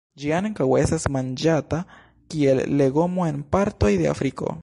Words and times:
Ĝi 0.21 0.29
ankaŭ 0.35 0.65
estas 0.83 1.03
manĝata 1.17 1.81
kiel 2.35 2.63
legomo 2.81 3.27
en 3.33 3.39
partoj 3.57 3.93
de 4.03 4.11
Afriko. 4.17 4.55